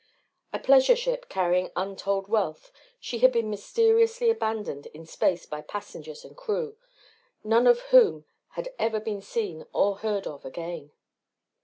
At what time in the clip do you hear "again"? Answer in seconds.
10.43-10.91